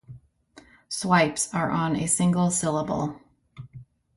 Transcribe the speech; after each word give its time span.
Swipes 0.89 1.53
are 1.53 1.69
on 1.69 1.95
a 1.95 2.07
single 2.07 2.49
syllable. 2.49 3.21